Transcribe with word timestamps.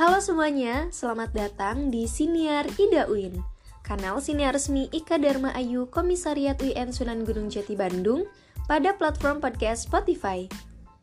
Halo 0.00 0.16
semuanya, 0.16 0.88
selamat 0.88 1.36
datang 1.36 1.92
di 1.92 2.08
Siniar 2.08 2.64
Ida 2.80 3.04
UIN 3.04 3.36
Kanal 3.84 4.24
siniar 4.24 4.56
resmi 4.56 4.88
Ika 4.96 5.20
Dharma 5.20 5.52
Ayu 5.52 5.92
Komisariat 5.92 6.56
UIN 6.56 6.88
Sunan 6.88 7.20
Gunung 7.28 7.52
Jati 7.52 7.76
Bandung 7.76 8.24
pada 8.64 8.96
platform 8.96 9.44
podcast 9.44 9.84
Spotify 9.84 10.48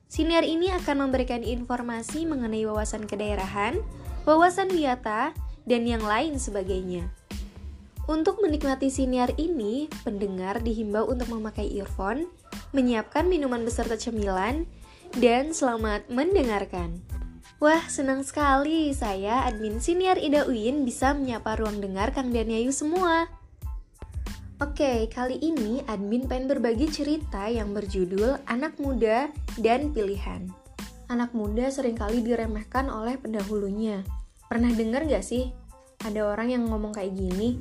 Siniar 0.09 0.41
ini 0.41 0.73
akan 0.73 1.05
memberikan 1.05 1.45
informasi 1.45 2.25
mengenai 2.25 2.65
wawasan 2.65 3.05
kedaerahan, 3.05 3.77
wawasan 4.25 4.73
wiyata, 4.73 5.29
dan 5.69 5.85
yang 5.85 6.01
lain 6.01 6.41
sebagainya. 6.41 7.05
Untuk 8.09 8.41
menikmati 8.41 8.89
siniar 8.89 9.29
ini, 9.37 9.93
pendengar 10.01 10.65
dihimbau 10.65 11.05
untuk 11.05 11.29
memakai 11.29 11.69
earphone, 11.69 12.25
menyiapkan 12.73 13.29
minuman 13.29 13.61
beserta 13.61 13.93
cemilan, 13.93 14.65
dan 15.21 15.53
selamat 15.53 16.09
mendengarkan. 16.09 17.16
Wah, 17.57 17.81
senang 17.89 18.21
sekali 18.21 18.93
saya 18.93 19.41
admin 19.49 19.81
siniar 19.81 20.21
Ida 20.21 20.45
Uin 20.45 20.85
bisa 20.85 21.17
menyapa 21.17 21.57
ruang 21.57 21.81
dengar 21.81 22.13
Kang 22.13 22.29
dan 22.29 22.53
Yayu 22.53 22.69
semua. 22.69 23.25
Oke, 24.61 25.09
kali 25.09 25.41
ini 25.41 25.81
admin 25.89 26.29
pengen 26.29 26.53
berbagi 26.53 26.85
cerita 26.85 27.49
yang 27.49 27.73
berjudul 27.73 28.37
Anak 28.45 28.77
Muda 28.77 29.33
dan 29.57 29.89
Pilihan. 29.89 30.53
Anak 31.09 31.33
muda 31.33 31.73
sering 31.73 31.97
kali 31.97 32.21
diremehkan 32.21 32.93
oleh 32.93 33.17
pendahulunya. 33.17 34.05
Pernah 34.45 34.77
dengar 34.77 35.09
gak 35.09 35.25
sih? 35.25 35.49
Ada 36.05 36.29
orang 36.29 36.53
yang 36.53 36.69
ngomong 36.69 36.93
kayak 36.93 37.17
gini, 37.17 37.57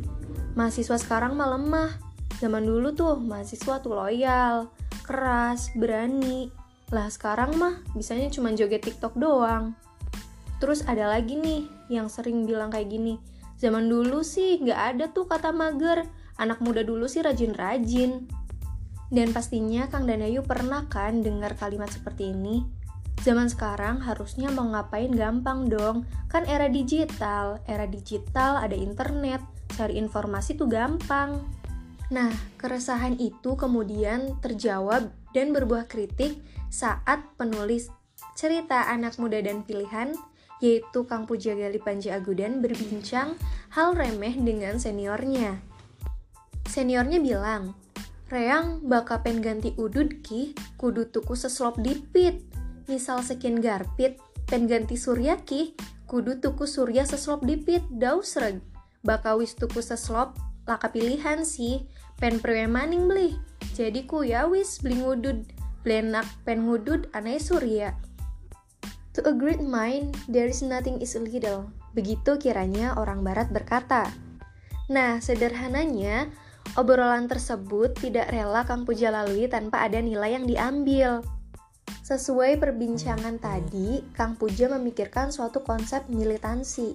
mahasiswa 0.60 1.00
sekarang 1.00 1.40
mah 1.40 1.56
lemah. 1.56 1.96
Zaman 2.36 2.68
dulu 2.68 2.92
tuh 2.92 3.16
mahasiswa 3.16 3.80
tuh 3.80 3.96
loyal, 3.96 4.68
keras, 5.08 5.72
berani. 5.72 6.52
Lah 6.92 7.08
sekarang 7.08 7.56
mah 7.56 7.80
bisanya 7.96 8.28
cuma 8.28 8.52
joget 8.52 8.84
TikTok 8.84 9.16
doang. 9.16 9.85
Terus 10.56 10.84
ada 10.88 11.12
lagi 11.12 11.36
nih 11.36 11.68
yang 11.92 12.08
sering 12.08 12.48
bilang 12.48 12.72
kayak 12.72 12.88
gini, 12.88 13.20
zaman 13.60 13.88
dulu 13.88 14.24
sih 14.24 14.60
nggak 14.60 14.80
ada 14.96 15.04
tuh 15.12 15.28
kata 15.28 15.52
mager, 15.52 16.08
anak 16.40 16.60
muda 16.64 16.80
dulu 16.80 17.04
sih 17.08 17.20
rajin-rajin. 17.20 18.24
Dan 19.06 19.30
pastinya 19.30 19.86
Kang 19.86 20.08
Danayu 20.08 20.42
pernah 20.42 20.88
kan 20.90 21.22
dengar 21.22 21.54
kalimat 21.54 21.92
seperti 21.92 22.34
ini? 22.34 22.66
Zaman 23.22 23.48
sekarang 23.48 24.02
harusnya 24.02 24.50
mau 24.50 24.66
ngapain 24.66 25.10
gampang 25.14 25.70
dong, 25.70 26.04
kan 26.28 26.44
era 26.44 26.66
digital, 26.66 27.62
era 27.64 27.86
digital 27.86 28.60
ada 28.60 28.74
internet, 28.74 29.40
cari 29.72 29.96
informasi 29.98 30.58
tuh 30.58 30.68
gampang. 30.68 31.42
Nah, 32.10 32.30
keresahan 32.60 33.18
itu 33.18 33.58
kemudian 33.58 34.38
terjawab 34.38 35.10
dan 35.34 35.50
berbuah 35.50 35.90
kritik 35.90 36.38
saat 36.70 37.22
penulis 37.34 37.90
cerita 38.38 38.86
anak 38.90 39.18
muda 39.18 39.42
dan 39.42 39.66
pilihan 39.66 40.14
yaitu 40.62 41.04
Kang 41.04 41.28
Pujagali 41.28 41.78
Panji 41.82 42.08
Agudan 42.08 42.64
berbincang 42.64 43.36
hal 43.74 43.92
remeh 43.92 44.34
dengan 44.36 44.80
seniornya. 44.80 45.60
Seniornya 46.66 47.20
bilang, 47.20 47.76
Reang 48.26 48.82
baka 48.82 49.22
pen 49.22 49.38
ganti 49.38 49.70
udud 49.78 50.26
ki, 50.26 50.58
kudu 50.80 51.14
tuku 51.14 51.38
seslop 51.38 51.78
dipit. 51.78 52.42
Misal 52.90 53.22
sekian 53.22 53.62
garpit, 53.62 54.18
pen 54.50 54.66
ganti 54.66 54.98
surya 54.98 55.38
ki, 55.46 55.78
kudu 56.10 56.42
tuku 56.42 56.66
surya 56.66 57.06
seslop 57.06 57.46
dipit, 57.46 57.86
daus 57.86 58.34
reg 58.34 58.58
baka 59.06 59.38
wis 59.38 59.54
tuku 59.54 59.78
seslop 59.78 60.34
laka 60.66 60.90
pilihan 60.90 61.46
sih 61.46 61.86
pen 62.18 62.42
prewe 62.42 62.66
maning 62.66 63.06
beli 63.06 63.38
jadi 63.78 64.02
ku 64.02 64.26
ya 64.26 64.50
wis 64.50 64.82
beli 64.82 64.98
ngudud 64.98 65.46
blenak 65.86 66.26
pen 66.42 66.66
ngudud 66.66 67.06
aneh 67.14 67.38
surya 67.38 67.94
to 69.16 69.24
a 69.24 69.32
great 69.32 69.64
mind 69.64 70.12
there 70.28 70.44
is 70.44 70.60
nothing 70.60 71.00
is 71.00 71.16
illegal 71.16 71.64
begitu 71.96 72.36
kiranya 72.36 72.92
orang 73.00 73.24
barat 73.24 73.48
berkata. 73.48 74.04
Nah 74.92 75.16
sederhananya 75.24 76.28
obrolan 76.76 77.24
tersebut 77.24 77.96
tidak 77.96 78.28
rela 78.28 78.68
Kang 78.68 78.84
Puja 78.84 79.08
lalui 79.08 79.48
tanpa 79.48 79.88
ada 79.88 79.96
nilai 80.04 80.36
yang 80.36 80.44
diambil. 80.44 81.24
Sesuai 82.06 82.62
perbincangan 82.62 83.42
tadi, 83.42 83.98
Kang 84.14 84.38
Puja 84.38 84.70
memikirkan 84.70 85.34
suatu 85.34 85.66
konsep 85.66 86.06
militansi. 86.06 86.94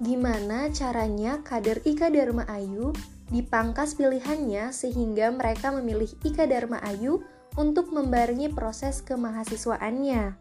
Gimana 0.00 0.72
caranya 0.72 1.44
kader 1.44 1.84
Ika 1.84 2.08
Dharma 2.08 2.48
Ayu 2.48 2.96
dipangkas 3.28 4.00
pilihannya 4.00 4.72
sehingga 4.72 5.28
mereka 5.28 5.68
memilih 5.68 6.08
Ika 6.24 6.48
Dharma 6.48 6.80
Ayu 6.80 7.20
untuk 7.60 7.92
membarengi 7.92 8.48
proses 8.48 9.04
kemahasiswaannya. 9.04 10.32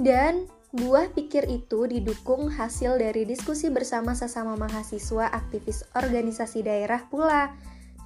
Dan 0.00 0.48
buah 0.72 1.12
pikir 1.12 1.44
itu 1.52 1.84
didukung 1.84 2.48
hasil 2.48 2.96
dari 2.96 3.28
diskusi 3.28 3.68
bersama 3.68 4.16
sesama 4.16 4.56
mahasiswa 4.56 5.28
aktivis 5.28 5.84
organisasi 5.92 6.64
daerah 6.64 7.04
pula. 7.12 7.52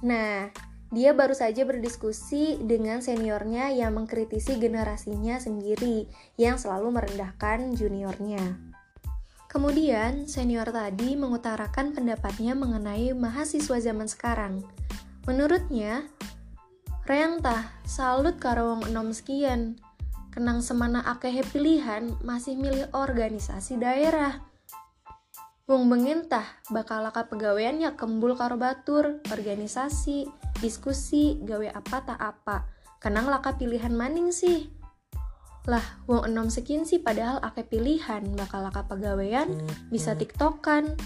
Nah, 0.03 0.51
dia 0.91 1.15
baru 1.15 1.31
saja 1.31 1.63
berdiskusi 1.63 2.59
dengan 2.59 2.99
seniornya 2.99 3.71
yang 3.71 3.95
mengkritisi 3.95 4.59
generasinya 4.59 5.39
sendiri 5.39 6.03
yang 6.35 6.59
selalu 6.59 6.99
merendahkan 6.99 7.79
juniornya. 7.79 8.43
Kemudian, 9.47 10.27
senior 10.27 10.67
tadi 10.67 11.15
mengutarakan 11.15 11.95
pendapatnya 11.95 12.59
mengenai 12.59 13.15
mahasiswa 13.15 13.79
zaman 13.79 14.11
sekarang. 14.11 14.67
Menurutnya, 15.23 16.11
Reang 17.07 17.37
salut 17.85 18.41
karawang 18.41 18.83
enom 18.89 19.13
sekian. 19.13 19.77
Kenang 20.35 20.59
semana 20.59 20.99
akehe 20.99 21.47
pilihan 21.47 22.11
masih 22.19 22.59
milih 22.59 22.91
organisasi 22.91 23.79
daerah. 23.79 24.43
Wong 25.63 25.87
bengin 25.87 26.27
tah, 26.27 26.43
bakal 26.67 27.07
laka 27.07 27.31
pegawaiannya 27.31 27.95
kembul 27.95 28.35
karo 28.35 28.59
batur, 28.59 29.23
organisasi, 29.31 30.27
diskusi, 30.59 31.39
gawe 31.39 31.79
apa 31.79 31.97
tak 32.03 32.19
apa. 32.19 32.67
Kenang 32.99 33.31
laka 33.31 33.55
pilihan 33.55 33.95
maning 33.95 34.35
sih. 34.35 34.67
Lah, 35.71 36.03
wong 36.03 36.27
enom 36.27 36.51
sekin 36.51 36.83
sih 36.83 36.99
padahal 36.99 37.39
ake 37.39 37.71
pilihan 37.71 38.27
bakal 38.35 38.59
laka 38.67 38.83
pegawaian, 38.91 39.47
bisa 39.87 40.19
tiktokan, 40.19 40.99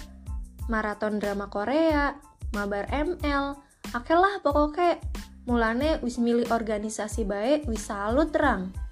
maraton 0.73 1.22
drama 1.22 1.53
Korea, 1.53 2.17
mabar 2.57 2.90
ML, 2.90 3.61
ake 3.94 4.13
lah 4.17 4.41
pokoknya 4.41 4.97
mulane 5.46 6.01
wis 6.01 6.17
milih 6.17 6.50
organisasi 6.50 7.29
baik 7.29 7.69
wis 7.69 7.85
salut 7.85 8.34
terang. 8.34 8.88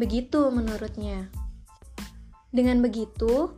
Begitu 0.00 0.48
menurutnya. 0.48 1.28
Dengan 2.48 2.80
begitu, 2.80 3.52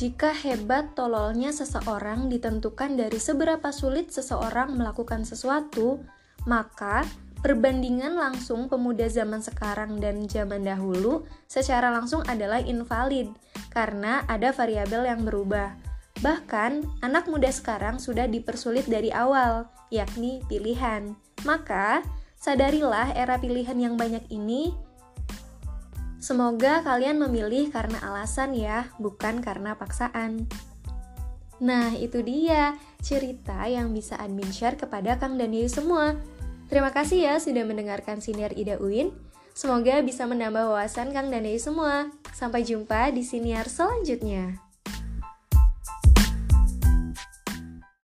jika 0.00 0.32
hebat 0.32 0.96
tololnya 0.96 1.52
seseorang 1.52 2.32
ditentukan 2.32 2.96
dari 2.96 3.20
seberapa 3.20 3.68
sulit 3.68 4.08
seseorang 4.08 4.72
melakukan 4.72 5.28
sesuatu, 5.28 6.00
maka 6.48 7.04
Perbandingan 7.42 8.14
langsung 8.14 8.70
pemuda 8.70 9.10
zaman 9.10 9.42
sekarang 9.42 9.98
dan 9.98 10.30
zaman 10.30 10.62
dahulu 10.62 11.26
secara 11.50 11.90
langsung 11.90 12.22
adalah 12.30 12.62
invalid 12.62 13.34
karena 13.74 14.22
ada 14.30 14.54
variabel 14.54 15.10
yang 15.10 15.26
berubah. 15.26 15.74
Bahkan, 16.22 17.02
anak 17.02 17.26
muda 17.26 17.50
sekarang 17.50 17.98
sudah 17.98 18.30
dipersulit 18.30 18.86
dari 18.86 19.10
awal, 19.10 19.66
yakni 19.90 20.38
pilihan. 20.46 21.18
Maka, 21.42 22.06
sadarilah 22.38 23.10
era 23.18 23.34
pilihan 23.42 23.74
yang 23.74 23.98
banyak 23.98 24.22
ini. 24.30 24.70
Semoga 26.22 26.86
kalian 26.86 27.18
memilih 27.18 27.74
karena 27.74 27.98
alasan 27.98 28.54
ya, 28.54 28.86
bukan 29.02 29.42
karena 29.42 29.74
paksaan. 29.74 30.46
Nah, 31.58 31.90
itu 31.98 32.22
dia 32.22 32.78
cerita 33.02 33.66
yang 33.66 33.90
bisa 33.90 34.14
admin 34.22 34.54
share 34.54 34.78
kepada 34.78 35.18
Kang 35.18 35.34
Daniel 35.34 35.66
semua. 35.66 36.14
Terima 36.70 36.94
kasih 36.94 37.26
ya 37.26 37.34
sudah 37.42 37.66
mendengarkan 37.66 38.22
Siniar 38.22 38.54
Ida 38.54 38.78
Uin. 38.78 39.10
Semoga 39.52 40.00
bisa 40.00 40.24
menambah 40.24 40.72
wawasan 40.72 41.10
Kang 41.10 41.28
dan 41.28 41.44
semua. 41.58 42.08
Sampai 42.32 42.64
jumpa 42.64 43.12
di 43.12 43.20
siniar 43.20 43.68
selanjutnya. 43.68 44.71